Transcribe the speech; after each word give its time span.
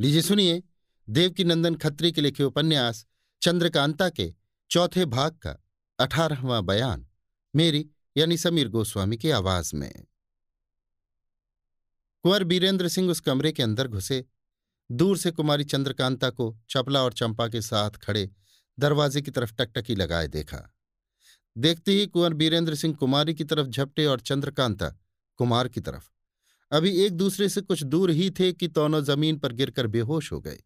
लीजिए 0.00 0.22
सुनिए 0.22 0.62
देवकी 1.08 1.44
नंदन 1.44 1.74
खत्री 1.74 2.12
के 2.12 2.20
लिखे 2.20 2.44
उपन्यास, 2.44 3.06
चंद्रकांता 3.42 4.08
के 4.08 4.34
चौथे 4.70 5.04
भाग 5.04 5.32
का 5.32 5.64
अठारहवां 6.00 6.66
बयान, 6.66 7.08
मेरी 7.56 7.90
यानी 8.16 8.36
समीर 8.36 8.68
गोस्वामी 8.68 9.16
की 9.16 9.30
आवाज़ 9.30 9.76
में। 9.76 10.06
कुंवर 12.22 12.44
बीरेंद्र 12.44 12.88
सिंह 12.88 13.10
उस 13.10 13.20
कमरे 13.20 13.52
के 13.52 13.62
अंदर 13.62 13.88
घुसे। 13.88 14.24
दूर 14.92 15.16
से 15.16 15.30
कुमारी 15.30 15.64
चंद्रकांता 15.64 16.30
को 16.30 16.58
चपला 16.70 17.02
और 17.02 17.12
चंपा 17.12 17.48
के 17.48 17.62
साथ 17.62 17.90
खड़े 17.90 18.30
दरवाजे 18.78 19.22
की 19.22 19.30
तरफ़ 19.30 19.54
टकटकी 19.54 19.94
लगाए 19.94 20.28
देखा। 20.28 20.74
देखते 21.58 21.92
ही 21.92 22.06
कुंवर 22.06 22.32
बीरेंद्र 22.32 22.74
सिंह 22.74 22.94
कुमारी 22.94 23.34
की 23.34 23.44
तरफ़ 23.44 23.68
झपटे 23.68 24.06
और 24.06 24.20
चंद्रकांता 24.20 24.88
कुमार 25.36 25.68
की 25.68 25.80
तरफ़ 25.80 26.10
अभी 26.72 26.90
एक 26.90 27.12
दूसरे 27.12 27.48
से 27.48 27.60
कुछ 27.60 27.82
दूर 27.82 28.10
ही 28.10 28.30
थे 28.30 28.52
कि 28.52 28.68
दोनों 28.68 29.02
ज़मीन 29.02 29.38
पर 29.38 29.52
गिरकर 29.52 29.86
बेहोश 29.86 30.32
हो 30.32 30.40
गए। 30.40 30.58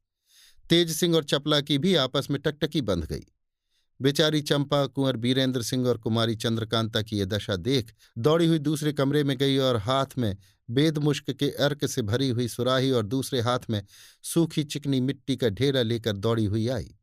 तेज 0.71 0.91
सिंह 0.91 1.17
और 1.17 1.25
चपला 1.25 1.61
की 1.61 1.79
भी 1.79 1.95
आपस 1.95 2.29
में 2.31 2.41
टकटकी 2.41 2.81
बंध 2.81 3.05
गई। 3.05 3.25
बेचारी 4.01 4.41
चंपा, 4.41 4.87
कुंवर 4.87 5.17
बीरेंद्र 5.17 5.63
सिंह 5.63 5.87
और 5.89 5.99
कुमारी 5.99 6.37
चंद्रकांता 6.37 7.03
की 7.03 7.19
यह 7.19 7.25
दशा 7.25 7.57
देख 7.57 7.95
दौड़ी 8.19 8.47
हुई 8.47 8.59
दूसरे 8.59 8.93
कमरे 8.93 9.25
में 9.25 9.37
गई 9.39 9.59
और 9.59 9.77
हाथ 9.77 10.07
में 10.19 10.37
बेदमुश्क 10.71 11.31
के 11.31 11.51
अर्क 11.51 11.87
से 11.87 12.03
भरी 12.03 12.29
हुई 12.29 12.49
सुराही 12.49 12.91
और 12.91 13.07
दूसरे 13.07 13.41
हाथ 13.41 13.59
में 13.71 13.83
सूखी 14.23 14.65
चिकनी 14.65 15.01
मिट्टी 15.01 15.37
का 15.37 15.49
ढेरा 15.49 15.83
लेकर 15.83 16.17
दौड़ी 16.17 16.45
हुई 16.45 16.69
आई। 16.69 16.97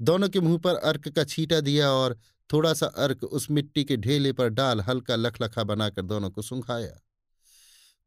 दोनों 0.00 0.28
के 0.28 0.40
मुँह 0.40 0.58
पर 0.58 0.74
अर्क 0.74 1.08
का 1.08 1.24
छीटा 1.24 1.60
दिया 1.60 1.90
और 1.90 2.18
थोड़ा 2.52 2.74
सा 2.74 2.86
अर्क 2.86 3.24
उस 3.24 3.50
मिट्टी 3.50 3.84
के 3.84 3.96
ढेले 3.96 4.32
पर 4.32 4.48
डाल 4.48 4.80
हल्का 4.80 5.16
लखलखा 5.16 5.64
बनाकर 5.64 6.02
दोनों 6.02 6.30
को 6.30 6.42
सुंघाया। 6.42 7.03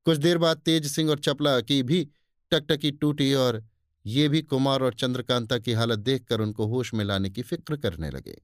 कुछ 0.07 0.17
देर 0.17 0.37
बाद 0.37 0.57
तेज 0.57 0.87
सिंह 0.87 1.09
और 1.09 1.19
चपला 1.19 1.61
की 1.61 1.83
भी 1.83 2.09
टकटकी 2.51 2.91
टूटी 2.91 3.33
और 3.33 3.65
ये 4.05 4.29
भी 4.29 4.41
कुमार 4.41 4.81
और 4.81 4.93
चंद्रकांता 4.93 5.57
की 5.57 5.73
हालत 5.73 5.99
देखकर 5.99 6.41
उनको 6.41 6.65
होश 6.65 6.93
में 6.93 7.05
लाने 7.05 7.29
की 7.29 7.41
फ़िक्र 7.41 7.77
करने 7.77 8.09
लगे। 8.09 8.41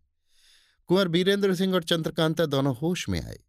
कुंवर 0.88 1.08
बीरेंद्र 1.08 1.56
सिंह 1.56 1.74
और 1.74 1.84
चंद्रकांता 1.84 2.46
दोनों 2.46 2.76
होश 2.76 3.10
में 3.10 3.22
आए। 3.22 3.40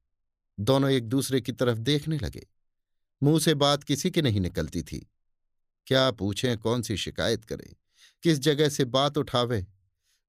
दोनों 0.61 0.91
एक 0.91 1.09
दूसरे 1.09 1.41
की 1.41 1.53
तरफ़ 1.53 1.79
देखने 1.79 2.19
लगे। 2.19 2.47
मुँह 3.23 3.41
से 3.41 3.55
बात 3.55 3.85
किसी 3.85 4.11
की 4.11 4.23
नहीं 4.23 4.41
निकलती 4.41 4.83
थी। 4.83 5.11
क्या 5.87 6.11
पूछें, 6.11 6.59
कौन 6.59 6.83
सी 6.83 6.97
शिकायत 6.97 7.45
करें? 7.45 7.75
किस 8.23 8.39
जगह 8.39 8.69
से 8.69 8.85
बात 8.85 9.19
उठावे? 9.19 9.67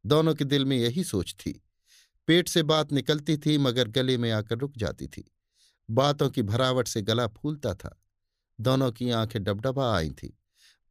दोनों 0.06 0.36
के 0.36 0.46
दिल 0.46 0.66
में 0.66 0.78
यही 0.78 1.04
सोच 1.04 1.34
थी। 1.34 1.64
पेट 2.28 2.48
से 2.48 2.64
बात 2.64 2.92
निकलती 2.92 3.38
थी, 3.38 3.58
मगर 3.58 3.88
गले 3.88 4.18
में 4.18 4.32
आकर 4.32 4.58
रुक 4.58 4.74
जाती 4.78 5.08
थी। 5.08 5.32
बातों 5.90 6.30
की 6.30 6.42
भरावट 6.42 6.88
से 6.88 7.02
गला 7.02 7.28
फूलता 7.28 7.74
था। 7.74 8.00
दोनों 8.60 8.92
की 8.92 9.10
आँखें 9.10 9.44
डबडबा 9.44 9.96
आई 9.96 10.10
थीं, 10.12 10.30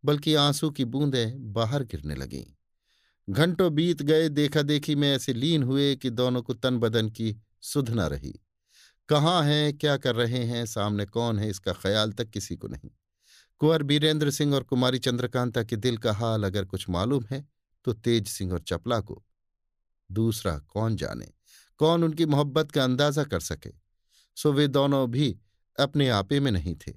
बल्कि 0.05 0.35
आँसू 0.35 0.71
की 0.71 0.85
बूंदें 0.85 1.53
बाहर 1.53 1.85
गिरने 1.85 2.15
लगीं। 2.15 2.45
घंटों 3.29 3.75
बीत 3.75 4.03
गए 4.03 4.29
देखा 4.29 4.63
देखी 4.63 4.95
में 4.95 5.13
ऐसे 5.13 5.33
लीन 5.33 5.63
हुए 5.63 5.95
कि 5.97 6.11
दोनों 6.11 6.43
को 6.43 6.55
तन 6.55 6.79
बदन 6.79 7.09
की 7.09 7.37
सुध 7.63 7.91
न 7.91 8.01
रही। 8.01 8.41
कहाँ 9.09 9.43
हैं, 9.43 9.77
क्या 9.79 9.97
कर 9.97 10.15
रहे 10.15 10.45
हैं, 10.45 10.67
सामने 10.67 11.07
कौन 11.07 11.39
है, 11.39 11.49
इसका 11.51 11.73
ख्याल 11.73 12.13
तक 12.13 12.31
किसी 12.31 12.57
को 12.57 12.69
नहीं। 12.69 12.91
कुंवर 13.61 13.83
बीरेंद्र 13.83 14.31
सिंह 14.31 14.55
और 14.55 14.63
कुमारी 14.63 14.99
चंद्रकांता 14.99 15.63
के 15.63 15.77
दिल 15.77 15.97
का 15.97 16.13
हाल 16.13 16.45
अगर 16.45 16.65
कुछ 16.65 16.89
मालूम 16.89 17.25
है 17.31 17.45
तो 17.85 17.93
तेज 17.93 18.29
सिंह 18.29 18.53
और 18.53 18.61
चपला 18.61 19.01
को। 19.01 19.23
दूसरा 20.11 20.59
कौन 20.59 20.97
जाने? 20.97 21.27
कौन 21.81 22.05
उनकी 22.05 22.27
मोहब्बत 22.27 22.71
का 22.73 22.85
अंदाज़ा 22.85 23.25
कर 23.25 23.41
सके? 23.41 23.84
सो 24.37 24.53
वे 24.53 24.69
दोनों 24.69 25.11
भी 25.11 25.37
अपने 25.79 26.09
आपे 26.09 26.41
में 26.41 26.51
नहीं 26.53 26.75
थे। 26.77 26.93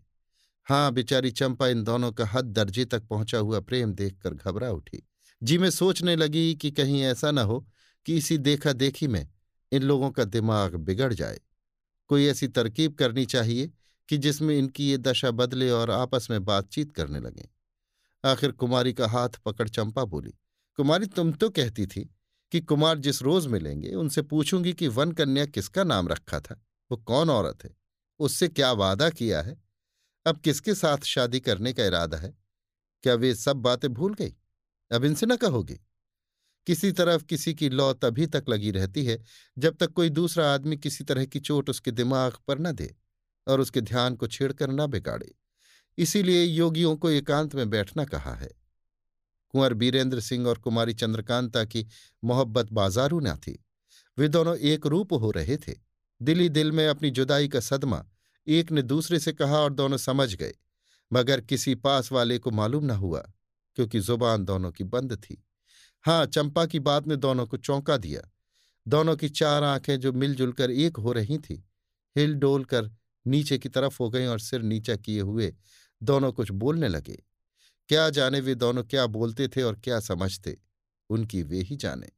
हाँ 0.63 0.91
बेचारी 0.91 1.31
चंपा 1.31 1.67
इन 1.67 1.83
दोनों 1.83 2.11
का 2.11 2.25
हद 2.25 2.45
दर्जे 2.45 2.85
तक 2.85 3.03
पहुँचा 3.03 3.38
हुआ 3.38 3.59
प्रेम 3.59 3.94
देखकर 3.94 4.33
घबरा 4.33 4.71
उठी। 4.71 5.07
जी, 5.44 5.57
में 5.57 5.69
सोचने 5.69 6.16
लगी 6.16 6.55
कि 6.55 6.71
कहीं 6.71 7.02
ऐसा 7.02 7.31
न 7.31 7.38
हो 7.38 7.67
कि 8.06 8.17
इसी 8.17 8.38
देखा 8.38 8.73
देखी 8.73 9.07
में 9.07 9.28
इन 9.72 9.84
लोगों 9.84 10.12
का 10.12 10.23
दिमाग 10.23 10.75
बिगड़ 10.75 11.13
जाए। 11.13 11.39
कोई 12.07 12.25
ऐसी 12.28 12.47
तरकीब 12.47 12.94
करनी 12.94 13.25
चाहिए 13.25 13.72
कि 14.09 14.17
जिसमें 14.17 14.57
इनकी 14.57 14.89
ये 14.89 14.97
दशा 14.97 15.31
बदले 15.31 15.69
और 15.69 15.91
आपस 15.91 16.28
में 16.31 16.45
बातचीत 16.45 16.91
करने 16.91 17.19
लगें। 17.19 17.47
आखिर 18.25 18.51
कुमारी 18.51 18.94
का 18.94 19.07
हाथ 19.07 19.29
पकड़ 19.29 19.69
चंपा 19.69 20.03
बोली, 20.06 20.33
कुमारी, 20.75 21.06
तुम 21.06 21.31
तो 21.31 21.50
कहती 21.50 21.85
थी 21.88 22.09
कि 22.51 22.62
कुमार 22.62 22.97
जिस 22.97 23.22
रोज 23.22 23.47
मिलेंगे, 23.47 23.94
उनसे 23.94 24.22
पूछूँगी 24.22 24.73
कि 24.73 24.88
वन 24.88 25.12
कन्या 25.12 25.45
किसका 25.45 25.83
नाम 25.83 26.07
रखा 26.07 26.39
था? 26.39 26.63
वो 26.92 26.98
कौन 26.98 27.30
औरत 27.30 27.64
है? 27.64 27.78
उससे 28.20 28.48
क्या 28.48 28.72
वादा 28.72 29.09
किया 29.09 29.42
है? 29.42 29.62
अब 30.25 30.40
किसके 30.40 30.75
साथ 30.75 30.98
शादी 30.98 31.40
करने 31.40 31.74
का 31.74 31.86
इरादा 31.86 32.18
है? 32.18 32.38
क्या 33.03 33.14
वे 33.14 33.36
सब 33.36 33.58
बातें 33.58 33.94
भूल 33.94 34.14
गई? 34.14 34.36
अब 34.92 35.03
इनसे 35.03 35.25
न 35.25 35.36
कहोगे। 35.36 35.80
किसी 36.68 36.92
तरफ़ 36.92 37.24
किसी 37.24 37.53
की 37.53 37.70
लौ 37.70 37.94
तभी 37.94 38.28
तक 38.28 38.46
लगी 38.50 38.72
रहती 38.72 39.06
है, 39.06 39.24
जब 39.58 39.75
तक 39.75 39.88
कोई 39.88 40.09
दूसरा 40.09 40.53
आदमी 40.53 40.78
किसी 40.78 41.03
तरह 41.03 41.25
की 41.25 41.40
चोट 41.40 41.70
उसके 41.70 41.92
दिमाग 41.92 42.34
पर 42.48 42.59
न 42.59 42.72
दे 42.72 42.96
और 43.48 43.59
उसके 43.59 43.81
ध्यान 43.81 44.16
को 44.16 44.28
छेड़कर 44.28 44.69
न 44.69 44.88
बिगाड़े। 44.88 45.36
इसीलिए 45.98 46.44
योगियों 46.44 46.98
को 46.98 47.09
एकांत 47.09 47.56
में 47.56 47.69
बैठना 47.69 48.06
कहा 48.06 48.36
है। 48.36 48.52
कुंवर 49.50 49.74
बीरेंद्र 49.74 50.19
सिंह 50.19 50.48
और 50.48 50.58
कुमारी 50.58 50.94
चंद्रकांता 50.94 51.66
की 51.66 51.88
मोहब्बत 52.24 52.72
बाजारू 52.72 53.19
न 53.19 53.36
थी। 53.36 53.66
वे 54.18 54.28
दोनों 54.28 54.58
एक 54.58 54.86
रूप 54.86 55.14
हो 55.14 55.31
रहे 55.31 55.58
थे। 55.58 55.87
दिल 56.22 56.50
दिल 56.50 56.72
में 56.72 56.88
अपनी 56.88 57.09
जुदाई 57.09 57.47
का 57.47 57.59
सदमा 57.59 58.05
एक 58.47 58.72
ने 58.72 58.81
दूसरे 58.81 59.19
से 59.19 59.33
कहा 59.33 59.57
और 59.57 59.73
दोनों 59.73 59.97
समझ 59.97 60.33
गए, 60.35 60.53
मगर 61.11 61.41
किसी 61.41 61.75
पास 61.75 62.11
वाले 62.11 62.38
को 62.38 62.51
मालूम 62.51 62.85
न 62.85 62.89
हुआ, 62.89 63.19
क्योंकि 63.78 64.00
ज़ुबान 64.00 64.45
दोनों 64.45 64.72
की 64.72 64.83
बंद 64.83 65.16
थी। 65.16 65.44
हाँ 66.06 66.25
चंपा 66.25 66.66
की 66.66 66.79
बात 66.79 67.07
ने 67.07 67.16
दोनों 67.16 67.45
को 67.47 67.57
चौंका 67.57 67.97
दिया। 67.97 68.22
दोनों 68.88 69.16
की 69.16 69.29
चार 69.29 69.63
आँखें 69.63 70.00
जो 70.00 70.13
मिलजुल 70.13 70.51
कर 70.51 70.72
एक 70.72 70.97
हो 70.97 71.11
रही 71.11 71.38
थीं, 71.38 71.61
हिल 72.16 72.35
डोल 72.35 72.63
कर 72.66 72.91
नीचे 73.25 73.57
की 73.57 73.69
तरफ़ 73.69 73.97
हो 74.00 74.09
गई 74.09 74.25
और 74.25 74.39
सिर 74.39 74.61
नीचा 74.61 74.95
किए 74.95 75.22
हुए 75.22 75.53
दोनों 76.01 76.31
कुछ 76.31 76.51
बोलने 76.51 76.88
लगे। 76.88 77.23
क्या 77.89 78.09
जाने 78.09 78.39
वे 78.39 78.56
दोनों 78.56 78.83
क्या 78.83 79.06
बोलते 79.07 79.47
थे 79.47 79.61
और 79.61 79.75
क्या 79.75 80.00
समझते, 80.00 80.57
उनकी 81.09 81.44
वे 81.44 81.61
ही 81.61 81.75
जाने। 81.75 82.09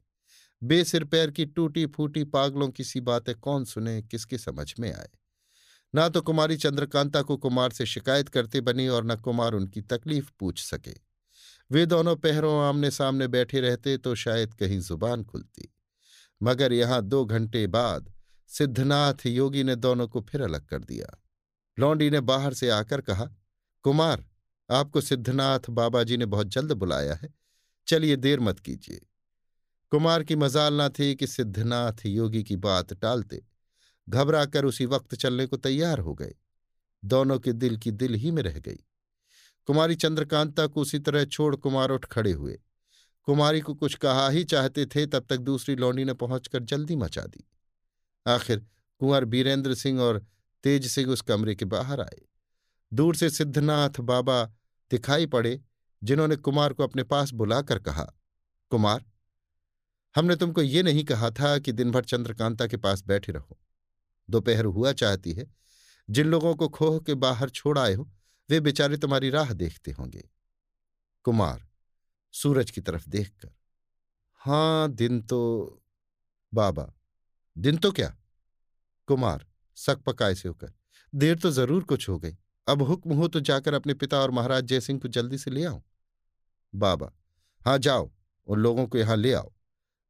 बेसिर 0.63 1.03
पैर 1.03 1.31
की 1.31 1.45
टूटी 1.45 1.85
फूटी 1.85 2.23
पागलों 2.23 2.69
की 2.69 2.83
सी 2.83 3.01
बातें 3.01 3.35
कौन 3.35 3.65
सुने, 3.65 4.01
किसके 4.01 4.37
समझ 4.37 4.73
में 4.79 4.93
आए? 4.93 5.09
ना 5.95 6.09
तो 6.09 6.21
कुमारी 6.21 6.57
चंद्रकांता 6.57 7.21
को 7.21 7.37
कुमार 7.37 7.69
से 7.69 7.85
शिकायत 7.85 8.29
करते 8.29 8.61
बनी 8.61 8.87
और 8.87 9.05
न 9.05 9.15
कुमार 9.15 9.53
उनकी 9.53 9.81
तकलीफ़ 9.81 10.31
पूछ 10.39 10.63
सके। 10.63 10.95
वे 11.71 11.85
दोनों 11.85 12.15
पहरों 12.15 12.63
आमने 12.63 12.91
सामने 12.91 13.27
बैठे 13.27 13.59
रहते 13.59 13.97
तो 13.97 14.15
शायद 14.15 14.53
कहीं 14.53 14.79
ज़ुबान 14.79 15.23
खुलती। 15.23 15.73
मगर 16.43 16.73
यहाँ 16.73 17.01
दो 17.01 17.25
घंटे 17.25 17.67
बाद 17.67 18.13
सिद्धनाथ 18.47 19.25
योगी 19.25 19.63
ने 19.63 19.75
दोनों 19.75 20.07
को 20.07 20.21
फिर 20.21 20.41
अलग 20.41 20.65
कर 20.65 20.79
दिया। 20.79 21.23
लौंडी 21.79 22.09
ने 22.09 22.19
बाहर 22.19 22.53
से 22.53 22.69
आकर 22.69 23.01
कहा, 23.01 23.29
कुमार, 23.83 24.25
आपको 24.71 25.01
सिद्धनाथ 25.01 25.59
बाबा 25.69 26.03
जी 26.03 26.17
ने 26.17 26.25
बहुत 26.25 26.47
जल्द 26.47 26.71
बुलाया 26.71 27.13
है। 27.13 27.33
चलिए 27.87 28.15
देर 28.15 28.39
मत 28.39 28.59
कीजिए। 28.59 29.01
कुमार 29.91 30.23
की 30.23 30.35
मजाल 30.35 30.81
न 30.81 30.89
थी 30.89 31.15
कि 31.15 31.27
सिद्धनाथ 31.27 32.05
योगी 32.05 32.43
की 32.43 32.55
बात 32.55 32.93
टालते। 32.93 33.45
घबराकर 34.09 34.65
उसी 34.65 34.85
वक्त 34.85 35.15
चलने 35.15 35.45
को 35.45 35.57
तैयार 35.57 35.99
हो 35.99 36.13
गए। 36.13 36.35
दोनों 37.05 37.39
के 37.39 37.53
दिल 37.53 37.77
की 37.77 37.91
दिल 37.91 38.13
ही 38.13 38.31
में 38.31 38.43
रह 38.43 38.59
गई। 38.59 38.79
कुमारी 39.65 39.95
चंद्रकांता 39.95 40.67
को 40.67 40.81
उसी 40.81 40.99
तरह 40.99 41.25
छोड़ 41.25 41.55
कुमार 41.55 41.89
उठ 41.89 42.05
खड़े 42.05 42.31
हुए। 42.31 42.59
कुमारी 43.23 43.61
को 43.61 43.73
कुछ 43.73 43.95
कहा 43.95 44.29
ही 44.29 44.43
चाहते 44.43 44.85
थे, 44.85 45.05
तब 45.05 45.25
तक 45.29 45.37
दूसरी 45.37 45.75
लौंडी 45.75 46.03
ने 46.03 46.13
पहुंचकर 46.13 46.63
जल्दी 46.63 46.95
मचा 46.95 47.21
दी। 47.21 47.49
आखिर 48.27 48.65
कुंवर 48.99 49.25
बीरेंद्र 49.25 49.75
सिंह 49.75 50.01
और 50.01 50.25
तेज 50.63 50.87
सिंह 50.87 51.11
उस 51.11 51.21
कमरे 51.21 51.55
के 51.55 51.65
बाहर 51.65 52.01
आए। 52.01 52.21
दूर 52.93 53.15
से 53.15 53.29
सिद्धनाथ 53.29 53.99
बाबा 53.99 54.43
दिखाई 54.91 55.25
पड़े, 55.25 55.61
जिन्होंने 56.03 56.35
कुमार 56.35 56.73
को 56.73 56.83
अपने 56.83 57.03
पास 57.03 57.31
बुलाकर 57.31 57.79
कहा, 57.79 58.13
कुमार 58.69 59.05
हमने 60.15 60.35
तुमको 60.35 60.61
ये 60.61 60.83
नहीं 60.83 61.03
कहा 61.03 61.29
था 61.31 61.57
कि 61.59 61.71
दिन 61.71 61.91
भर 61.91 62.05
चंद्रकांता 62.05 62.67
के 62.67 62.77
पास 62.77 63.03
बैठे 63.03 63.31
रहो। 63.31 63.59
दोपहर 64.29 64.65
हुआ 64.65 64.91
चाहती 64.93 65.33
है। 65.33 65.45
जिन 66.09 66.27
लोगों 66.27 66.55
को 66.55 66.67
खोह 66.69 66.99
के 66.99 67.13
बाहर 67.13 67.49
छोड़ 67.49 67.77
आए 67.79 67.93
हो, 67.93 68.09
वे 68.49 68.59
बेचारे 68.59 68.97
तुम्हारी 68.97 69.29
राह 69.29 69.53
देखते 69.53 69.91
होंगे। 69.91 70.23
कुमार, 71.25 71.67
सूरज 72.33 72.71
की 72.71 72.81
तरफ़ 72.81 73.09
देखकर, 73.09 73.49
हाँ, 74.41 74.91
दिन 74.91 75.21
तो 75.21 75.81
बाबा, 76.53 76.93
दिन 77.57 77.77
तो 77.77 77.91
क्या? 77.91 78.15
कुमार, 79.07 79.45
सक 79.77 80.01
पकाए 80.01 80.35
से 80.35 80.47
होकर, 80.47 80.73
देर 81.13 81.37
तो 81.37 81.51
ज़रूर 81.51 81.83
कुछ 81.83 82.09
हो 82.09 82.17
गई। 82.19 82.35
अब 82.67 82.81
हुक्म 82.81 83.13
हो 83.13 83.27
तो 83.27 83.39
जाकर 83.39 83.73
अपने 83.73 83.93
पिता 83.93 84.19
और 84.19 84.31
महाराज 84.31 84.63
जयसिंह 84.63 84.99
को 84.99 85.07
जल्दी 85.07 85.37
से 85.37 85.51
ले 85.51 85.65
आओ। 85.65 85.81
बाबा 86.73 87.11
हाँ 87.61 87.77
जाओ, 87.77 88.11
उन 88.47 88.59
लोगों 88.59 88.87
को 88.87 88.97
यहाँ 88.97 89.17
ले 89.17 89.33
आओ। 89.33 89.53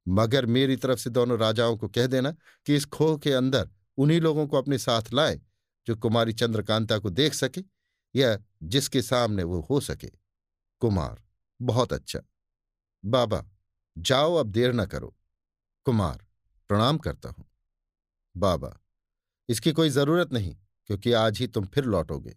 मगर 0.07 0.45
मेरी 0.45 0.75
तरफ़ 0.75 0.99
से 0.99 1.09
दोनों 1.09 1.39
राजाओं 1.39 1.77
को 1.77 1.87
कह 1.87 2.07
देना 2.07 2.31
कि 2.65 2.75
इस 2.75 2.85
खोह 2.85 3.17
के 3.17 3.33
अंदर 3.33 3.69
उन्हीं 3.97 4.21
लोगों 4.21 4.47
को 4.47 4.57
अपने 4.57 4.77
साथ 4.77 5.13
लाए, 5.13 5.41
जो 5.87 5.95
कुमारी 5.95 6.33
चंद्रकांता 6.33 6.97
को 6.99 7.09
देख 7.09 7.33
सके 7.33 7.63
या 8.15 8.37
जिसके 8.63 9.01
सामने 9.01 9.43
वो 9.43 9.67
हो 9.69 9.79
सके। 9.79 10.11
कुमार, 10.79 11.23
बहुत 11.61 11.93
अच्छा। 11.93 12.19
बाबा, 13.05 13.45
जाओ 13.97 14.35
अब 14.35 14.47
देर 14.47 14.73
न 14.73 14.85
करो। 14.85 15.15
कुमार, 15.85 16.25
प्रणाम 16.67 16.97
करता 16.97 17.29
हूँ। 17.29 17.45
बाबा, 18.37 18.79
इसकी 19.49 19.71
कोई 19.71 19.89
ज़रूरत 19.89 20.33
नहीं, 20.33 20.55
क्योंकि 20.87 21.11
आज 21.11 21.39
ही 21.39 21.47
तुम 21.47 21.65
फिर 21.65 21.85
लौटोगे। 21.85 22.35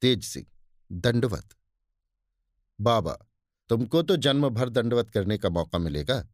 तेज 0.00 0.24
सिंह, 0.24 0.46
दंडवत। 0.92 1.48
बाबा, 2.80 3.18
तुमको 3.68 4.02
तो 4.02 4.16
जन्म 4.16 4.48
भर 4.48 4.68
दंडवत 4.68 5.10
करने 5.10 5.38
का 5.38 5.48
मौका 5.48 5.78
मिलेगा। 5.78 6.28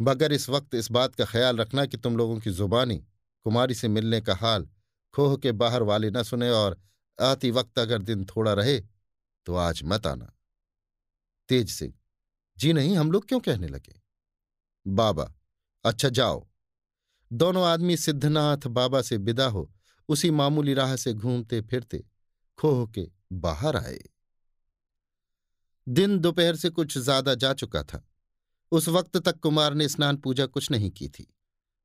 मगर 0.00 0.32
इस 0.32 0.48
वक्त 0.48 0.74
इस 0.74 0.90
बात 0.90 1.14
का 1.14 1.24
ख्याल 1.24 1.56
रखना 1.56 1.84
कि 1.86 1.96
तुम 1.96 2.16
लोगों 2.16 2.38
की 2.40 2.50
जुबानी, 2.50 2.96
कुमारी 3.46 3.74
से 3.74 3.88
मिलने 3.88 4.20
का 4.20 4.34
हाल, 4.34 4.68
खोह 5.14 5.36
के 5.36 5.52
बाहर 5.52 5.82
वाले 5.82 6.10
न 6.10 6.22
सुने 6.22 6.50
और 6.50 6.80
आती 7.18 7.50
वक्त 7.50 7.78
अगर 7.78 8.02
दिन 8.02 8.24
थोड़ा 8.24 8.52
रहे 8.52 8.80
तो 9.46 9.54
आज 9.54 9.80
मत 9.84 10.06
आना। 10.06 10.32
तेज 11.48 11.70
सिंह, 11.70 11.92
जी 12.58 12.72
नहीं, 12.72 12.96
हम 12.96 13.12
लोग 13.12 13.28
क्यों 13.28 13.40
कहने 13.40 13.68
लगे? 13.68 14.00
बाबा 14.86 15.32
अच्छा 15.84 16.08
जाओ। 16.08 16.46
दोनों 17.30 17.64
आदमी 17.66 17.96
सिद्धनाथ 17.96 18.66
बाबा 18.68 19.02
से 19.02 19.16
विदा 19.16 19.46
हो, 19.46 19.70
उसी 20.08 20.30
मामूली 20.30 20.74
राह 20.74 20.94
से 20.96 21.12
घूमते 21.14 21.60
फिरते 21.60 22.04
खोह 22.58 22.86
के 22.86 23.08
बाहर 23.32 23.76
आए। 23.76 23.98
दिन 25.86 26.18
दोपहर 26.18 26.56
से 26.56 26.70
कुछ 26.70 26.98
ज़्यादा 26.98 27.34
जा 27.34 27.52
चुका 27.52 27.82
था। 27.82 28.07
उस 28.72 28.88
वक्त 28.88 29.16
तक 29.16 29.38
कुमार 29.38 29.74
ने 29.74 29.88
स्नान 29.88 30.16
पूजा 30.16 30.46
कुछ 30.46 30.70
नहीं 30.70 30.90
की 30.90 31.08
थी। 31.08 31.34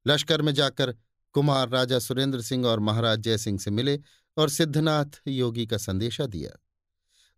लश्कर 0.08 0.42
में 0.42 0.54
जाकर 0.54 0.96
कुमार 1.34 1.70
राजा 1.70 2.00
सुरेंद्र 2.00 2.42
सिंह 2.42 2.68
और 2.68 2.80
महाराज 2.80 3.20
जय 3.20 3.38
सिंह 3.38 3.60
से 3.60 3.72
मिले 3.72 4.00
और 4.38 4.50
सिद्धनाथ 4.50 5.22
योगी 5.28 5.68
का 5.68 5.78
संदेशा 5.78 6.26
दिया। 6.26 6.60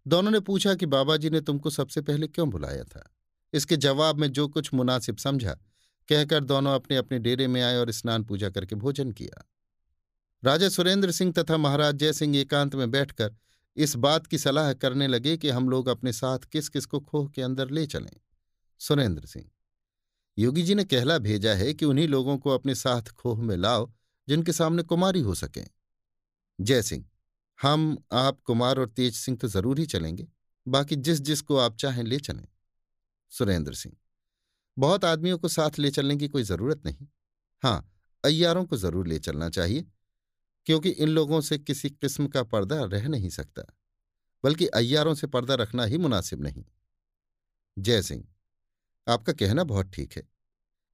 दोनों 0.07 0.31
ने 0.31 0.39
पूछा 0.39 0.75
कि 0.75 0.85
बाबा 0.85 1.17
जी 1.17 1.29
ने 1.29 1.41
तुमको 1.41 1.69
सबसे 1.69 2.01
पहले 2.01 2.27
क्यों 2.27 2.49
बुलाया 2.49 2.83
था? 2.83 3.15
इसके 3.53 3.77
जवाब 3.77 4.15
में 4.15 4.31
जो 4.31 4.47
कुछ 4.47 4.73
मुनासिब 4.73 5.17
समझा, 5.17 5.57
कहकर 6.09 6.43
दोनों 6.43 6.75
अपने 6.75 6.97
अपने 6.97 7.19
डेरे 7.19 7.47
में 7.47 7.61
आए 7.61 7.77
और 7.77 7.91
स्नान 7.91 8.23
पूजा 8.23 8.49
करके 8.49 8.75
भोजन 8.75 9.11
किया। 9.11 9.49
राजा 10.43 10.69
सुरेंद्र 10.69 11.11
सिंह 11.11 11.31
तथा 11.31 11.57
महाराज 11.57 11.95
जयसिंह 11.95 12.37
एकांत 12.37 12.75
में 12.75 12.91
बैठकर 12.91 13.35
इस 13.77 13.95
बात 13.95 14.27
की 14.27 14.37
सलाह 14.37 14.73
करने 14.73 15.07
लगे 15.07 15.37
कि 15.37 15.49
हम 15.49 15.69
लोग 15.69 15.87
अपने 15.87 16.13
साथ 16.13 16.39
किस 16.39 16.69
किस 16.69 16.85
को 16.85 16.99
खोह 16.99 17.29
के 17.29 17.41
अंदर 17.41 17.69
ले 17.69 17.85
चलें। 17.85 18.17
सुरेंद्र 18.81 19.25
सिंह। 19.25 19.45
योगी 20.37 20.63
जी 20.63 20.75
ने 20.75 20.83
कहला 20.83 21.17
भेजा 21.17 21.53
है 21.53 21.73
कि 21.73 21.85
उन्हीं 21.85 22.07
लोगों 22.07 22.37
को 22.37 22.49
अपने 22.49 22.75
साथ 22.75 23.11
खोह 23.11 23.41
में 23.41 23.55
लाओ, 23.57 23.91
जिनके 24.27 24.51
सामने 24.51 24.83
कुमारी 24.83 25.21
हो 25.21 25.35
सकें। 25.35 25.65
जय 26.59 26.81
सिंह, 26.81 27.05
हम, 27.59 27.97
आप, 28.11 28.39
कुमार 28.41 28.79
और 28.79 28.89
तेज 28.89 29.15
सिंह 29.15 29.37
तो 29.37 29.47
ज़रूर 29.47 29.79
ही 29.79 29.85
चलेंगे, 29.85 30.27
बाकी 30.65 30.95
जिस 30.95 31.21
जिसको 31.21 31.57
आप 31.57 31.77
चाहें 31.77 32.03
ले 32.03 32.19
चलें। 32.19 32.47
सुरेंद्र 33.31 33.73
सिंह, 33.73 33.95
बहुत 34.77 35.05
आदमियों 35.05 35.37
को 35.37 35.47
साथ 35.47 35.79
ले 35.79 35.91
चलने 35.91 36.15
की 36.17 36.27
कोई 36.27 36.43
ज़रूरत 36.43 36.85
नहीं। 36.85 37.07
हाँ 37.63 37.91
अय्यारों 38.23 38.65
को 38.65 38.77
ज़रूर 38.77 39.07
ले 39.07 39.19
चलना 39.19 39.49
चाहिए, 39.49 39.85
क्योंकि 40.67 40.89
इन 40.89 41.09
लोगों 41.09 41.41
से 41.41 41.57
किसी 41.57 41.89
किस्म 41.89 42.27
का 42.27 42.43
पर्दा 42.43 42.83
रह 42.83 43.07
नहीं 43.07 43.29
सकता, 43.29 43.63
बल्कि 44.43 44.67
अय्यारों 44.67 45.13
से 45.15 45.27
पर्दा 45.27 45.55
रखना 45.55 45.85
ही 45.85 45.97
मुनासिब 45.97 46.41
नहीं। 46.41 46.63
जय 47.77 48.01
सिंह 48.01 48.23
आपका 49.07 49.33
कहना 49.33 49.63
बहुत 49.63 49.91
ठीक 49.93 50.13
है। 50.17 50.23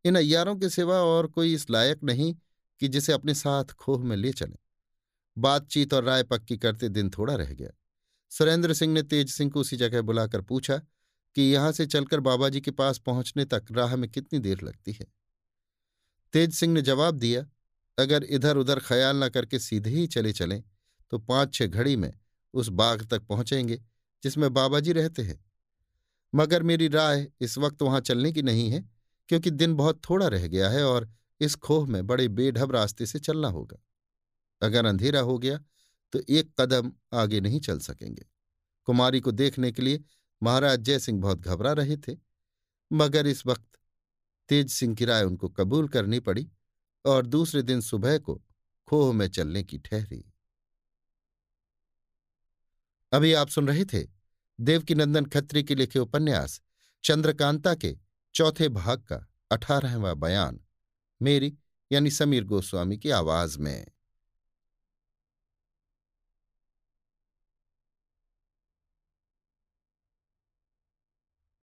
इन 0.05 0.15
अयारों 0.15 0.55
के 0.55 0.69
सिवा 0.69 0.95
और 0.95 1.27
कोई 1.27 1.53
इस 1.53 1.69
लायक 1.69 2.03
नहीं 2.03 2.35
कि 2.81 2.87
जिसे 2.87 3.13
अपने 3.13 3.33
साथ 3.33 3.73
खोह 3.73 4.03
में 4.03 4.15
ले 4.17 4.31
चले। 4.31 4.57
बातचीत 5.37 5.93
और 5.93 6.03
राय 6.03 6.23
पक्की 6.23 6.57
करते 6.57 6.89
दिन 6.89 7.09
थोड़ा 7.09 7.35
रह 7.35 7.53
गया। 7.53 7.69
सुरेंद्र 8.31 8.73
सिंह 8.73 8.93
ने 8.93 9.03
तेज 9.03 9.29
सिंह 9.29 9.51
को 9.51 9.59
उसी 9.59 9.77
जगह 9.77 10.01
बुलाकर 10.01 10.41
पूछा 10.41 10.77
कि 11.35 11.41
यहाँ 11.41 11.71
से 11.71 11.85
चलकर 11.85 12.19
बाबा 12.19 12.49
जी 12.49 12.61
के 12.61 12.71
पास 12.71 12.97
पहुँचने 12.97 13.45
तक 13.45 13.65
राह 13.71 13.95
में 13.95 14.09
कितनी 14.09 14.39
देर 14.39 14.61
लगती 14.61 14.91
है? 14.91 15.05
तेज 16.33 16.53
सिंह 16.53 16.73
ने 16.73 16.81
जवाब 16.81 17.15
दिया, 17.15 17.45
अगर 17.97 18.23
इधर 18.23 18.57
उधर 18.57 18.79
ख्याल 18.79 19.23
न 19.23 19.29
करके 19.29 19.59
सीधे 19.59 19.89
ही 19.89 20.07
चले 20.07 20.33
चलें 20.33 20.63
तो 21.11 21.19
पाँच 21.19 21.53
छह 21.53 21.67
घड़ी 21.67 21.95
में 21.95 22.13
उस 22.53 22.67
बाग 22.67 23.05
तक 23.05 23.21
पहुँचेंगे, 23.21 23.81
जिसमें 24.23 24.53
बाबा 24.53 24.79
जी 24.79 24.91
रहते 24.91 25.21
हैं। 25.21 25.39
मगर 26.33 26.63
मेरी 26.63 26.87
राय 26.87 27.27
इस 27.41 27.57
वक्त 27.57 27.81
वहाँ 27.81 27.99
चलने 28.01 28.31
की 28.31 28.41
नहीं 28.41 28.69
है, 28.71 28.83
क्योंकि 29.29 29.51
दिन 29.51 29.73
बहुत 29.75 30.01
थोड़ा 30.09 30.27
रह 30.27 30.47
गया 30.47 30.69
है 30.69 30.83
और 30.83 31.09
इस 31.41 31.55
खोह 31.57 31.87
में 31.87 32.05
बड़े 32.07 32.27
बेढब 32.29 32.71
रास्ते 32.71 33.05
से 33.05 33.19
चलना 33.19 33.47
होगा। 33.47 33.77
अगर 34.61 34.85
अंधेरा 34.85 35.19
हो 35.21 35.37
गया 35.39 35.57
तो 36.13 36.19
एक 36.29 36.51
कदम 36.59 36.91
आगे 37.13 37.39
नहीं 37.41 37.59
चल 37.59 37.79
सकेंगे। 37.79 38.25
कुमारी 38.87 39.19
को 39.19 39.31
देखने 39.31 39.71
के 39.71 39.81
लिए 39.81 40.03
महाराज 40.41 40.79
जय 40.79 40.99
सिंह 40.99 41.21
बहुत 41.21 41.39
घबरा 41.39 41.71
रहे 41.73 41.97
थे, 41.97 42.15
मगर 42.91 43.27
इस 43.27 43.45
वक्त 43.45 43.77
तेज 44.49 44.71
सिंह 44.71 44.95
की 44.95 45.05
राय 45.05 45.23
उनको 45.23 45.49
कबूल 45.49 45.87
करनी 45.87 46.19
पड़ी 46.19 46.47
और 47.05 47.25
दूसरे 47.25 47.61
दिन 47.61 47.81
सुबह 47.81 48.17
को 48.17 48.41
खोह 48.87 49.13
में 49.13 49.27
चलने 49.29 49.63
की 49.63 49.77
ठहरी। 49.79 50.23
अभी 53.11 53.33
आप 53.33 53.49
सुन 53.49 53.67
रहे 53.67 53.85
थे 53.85 54.03
देवकीनंदन 54.59 55.25
खत्री 55.25 55.63
के 55.63 55.75
लिखे 55.75 55.99
उपन्यास, 55.99 56.61
चंद्रकांता 57.03 57.73
के 57.75 57.95
चौथे 58.33 58.69
भाग 58.69 58.99
का 58.99 59.27
अठारहवा 59.51 60.13
बयान, 60.13 60.59
मेरी 61.21 61.53
यानी 61.91 62.11
समीर 62.11 62.43
गोस्वामी 62.43 62.97
की 62.97 63.09
आवाज़ 63.09 63.59
में। 63.59 63.87